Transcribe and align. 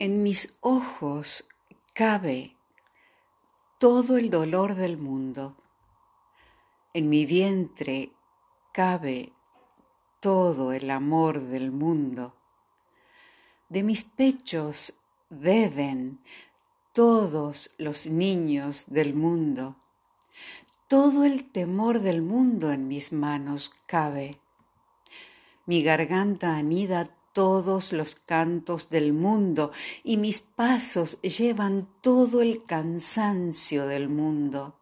En 0.00 0.22
mis 0.22 0.56
ojos 0.60 1.44
cabe 1.92 2.54
todo 3.80 4.16
el 4.16 4.30
dolor 4.30 4.76
del 4.76 4.96
mundo. 4.96 5.56
En 6.94 7.08
mi 7.08 7.26
vientre 7.26 8.12
cabe 8.72 9.32
todo 10.20 10.72
el 10.72 10.92
amor 10.92 11.40
del 11.40 11.72
mundo. 11.72 12.36
De 13.68 13.82
mis 13.82 14.04
pechos 14.04 14.94
beben 15.30 16.20
todos 16.92 17.72
los 17.76 18.06
niños 18.06 18.84
del 18.86 19.14
mundo. 19.14 19.74
Todo 20.86 21.24
el 21.24 21.50
temor 21.50 21.98
del 21.98 22.22
mundo 22.22 22.70
en 22.70 22.86
mis 22.86 23.12
manos 23.12 23.72
cabe. 23.86 24.38
Mi 25.66 25.82
garganta 25.82 26.56
anida 26.56 27.17
todos 27.38 27.92
los 27.92 28.16
cantos 28.16 28.90
del 28.90 29.12
mundo 29.12 29.70
y 30.02 30.16
mis 30.16 30.40
pasos 30.40 31.20
llevan 31.20 31.86
todo 32.00 32.42
el 32.42 32.64
cansancio 32.64 33.86
del 33.86 34.08
mundo. 34.08 34.74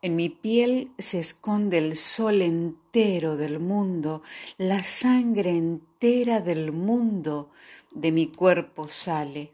En 0.00 0.14
mi 0.14 0.28
piel 0.28 0.92
se 0.96 1.18
esconde 1.18 1.78
el 1.78 1.96
sol 1.96 2.40
entero 2.42 3.36
del 3.36 3.58
mundo, 3.58 4.22
la 4.58 4.84
sangre 4.84 5.50
entera 5.50 6.40
del 6.40 6.70
mundo 6.70 7.50
de 7.90 8.12
mi 8.12 8.28
cuerpo 8.28 8.86
sale. 8.86 9.52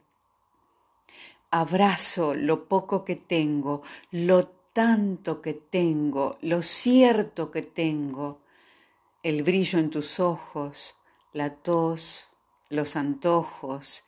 Abrazo 1.50 2.34
lo 2.34 2.68
poco 2.68 3.06
que 3.06 3.16
tengo, 3.16 3.80
lo 4.10 4.48
tanto 4.74 5.40
que 5.40 5.54
tengo, 5.54 6.36
lo 6.42 6.62
cierto 6.62 7.50
que 7.50 7.62
tengo, 7.62 8.42
el 9.22 9.42
brillo 9.42 9.78
en 9.78 9.88
tus 9.88 10.20
ojos, 10.20 10.96
la 11.36 11.50
tos, 11.50 12.28
los 12.70 12.96
antojos, 12.96 14.04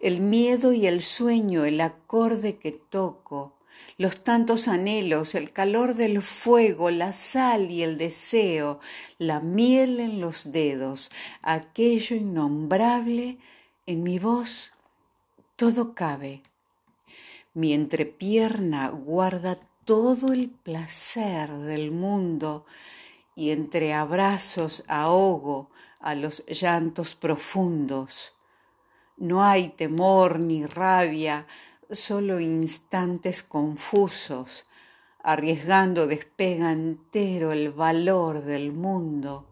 el 0.00 0.20
miedo 0.20 0.72
y 0.72 0.86
el 0.86 1.02
sueño, 1.02 1.66
el 1.66 1.78
acorde 1.82 2.56
que 2.56 2.72
toco, 2.72 3.58
los 3.98 4.22
tantos 4.22 4.66
anhelos, 4.66 5.34
el 5.34 5.52
calor 5.52 5.94
del 5.94 6.22
fuego, 6.22 6.90
la 6.90 7.12
sal 7.12 7.70
y 7.70 7.82
el 7.82 7.98
deseo, 7.98 8.80
la 9.18 9.40
miel 9.40 10.00
en 10.00 10.22
los 10.22 10.52
dedos, 10.52 11.10
aquello 11.42 12.16
innombrable, 12.16 13.36
en 13.84 14.02
mi 14.02 14.18
voz 14.18 14.72
todo 15.56 15.94
cabe. 15.94 16.42
Mi 17.52 17.74
entrepierna 17.74 18.88
guarda 18.88 19.58
todo 19.84 20.32
el 20.32 20.48
placer 20.48 21.50
del 21.50 21.90
mundo 21.90 22.64
y 23.36 23.50
entre 23.50 23.92
abrazos 23.92 24.82
ahogo 24.88 25.68
a 26.00 26.14
los 26.14 26.44
llantos 26.48 27.14
profundos. 27.14 28.32
No 29.16 29.44
hay 29.44 29.68
temor 29.68 30.40
ni 30.40 30.66
rabia, 30.66 31.46
solo 31.90 32.40
instantes 32.40 33.42
confusos, 33.42 34.66
arriesgando 35.22 36.06
despega 36.06 36.72
entero 36.72 37.52
el 37.52 37.70
valor 37.70 38.42
del 38.42 38.72
mundo. 38.72 39.46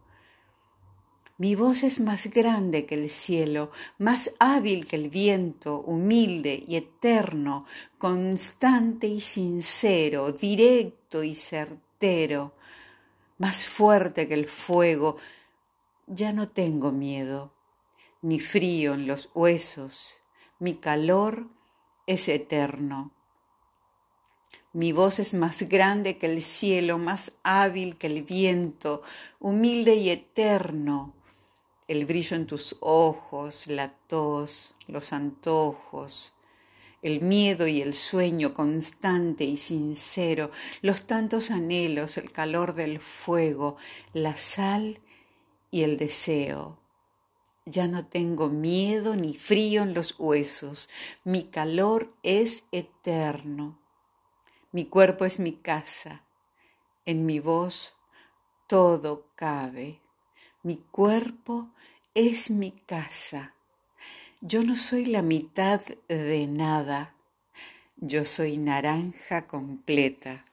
Mi 1.37 1.55
voz 1.55 1.85
es 1.85 2.01
más 2.01 2.27
grande 2.31 2.85
que 2.85 2.97
el 2.97 3.11
cielo, 3.11 3.71
más 3.99 4.33
hábil 4.41 4.89
que 4.89 4.97
el 4.97 5.09
viento, 5.09 5.81
humilde 5.83 6.65
y 6.67 6.75
eterno, 6.75 7.65
constante 7.97 9.07
y 9.07 9.21
sincero, 9.21 10.33
directo 10.33 11.23
y 11.23 11.37
certero, 11.37 12.55
más 13.39 13.65
fuerte 13.65 14.27
que 14.27 14.35
el 14.35 14.49
fuego, 14.49 15.17
ya 16.09 16.33
no 16.33 16.49
tengo 16.49 16.91
miedo, 16.91 17.53
ni 18.23 18.41
frío 18.41 18.95
en 18.95 19.07
los 19.07 19.31
huesos, 19.35 20.19
mi 20.59 20.75
calor 20.75 21.49
es 22.07 22.29
eterno. 22.29 23.13
Mi 24.73 24.93
voz 24.93 25.19
es 25.19 25.35
más 25.35 25.63
grande 25.63 26.19
que 26.19 26.27
el 26.27 26.43
cielo, 26.43 26.99
más 26.99 27.33
hábil 27.43 27.97
que 27.97 28.07
el 28.07 28.23
viento, 28.23 29.03
humilde 29.39 29.95
y 29.97 30.11
eterno. 30.11 31.15
El 31.87 32.07
brillo 32.07 32.37
en 32.37 32.47
tus 32.47 32.77
ojos, 32.81 33.67
la 33.67 33.89
tos, 33.89 34.75
los 34.87 35.13
antojos, 35.13 36.35
el 37.03 37.21
miedo 37.21 37.67
y 37.67 37.81
el 37.81 37.95
sueño 37.95 38.53
constante 38.53 39.45
y 39.45 39.57
sincero, 39.57 40.51
los 40.83 41.07
tantos 41.07 41.51
anhelos, 41.51 42.19
el 42.19 42.31
calor 42.31 42.75
del 42.75 43.01
fuego, 43.01 43.77
la 44.13 44.37
sal 44.37 45.01
y 45.71 45.83
el 45.83 45.97
deseo. 45.97 46.79
Ya 47.67 47.87
no 47.87 48.07
tengo 48.07 48.49
miedo 48.49 49.15
ni 49.15 49.35
frío 49.35 49.83
en 49.83 49.93
los 49.93 50.19
huesos. 50.19 50.89
Mi 51.25 51.45
calor 51.45 52.15
es 52.23 52.65
eterno. 52.73 53.79
Mi 54.73 54.87
cuerpo 54.87 55.25
es 55.25 55.39
mi 55.39 55.53
casa. 55.53 56.25
En 57.05 57.27
mi 57.27 57.41
voz 57.41 57.95
todo 58.67 59.27
cabe. 59.35 60.01
Mi 60.63 60.77
cuerpo 60.77 61.71
es 62.15 62.51
mi 62.51 62.71
casa. 62.71 63.55
Yo 64.41 64.63
no 64.63 64.77
soy 64.77 65.07
la 65.07 65.23
mitad 65.23 65.81
de 66.09 66.47
nada. 66.47 67.15
Yo 67.97 68.25
soy 68.25 68.59
naranja 68.59 69.47
completa. 69.47 70.45